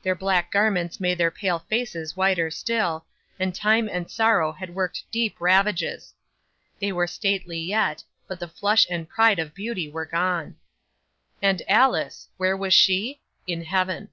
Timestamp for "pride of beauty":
9.08-9.88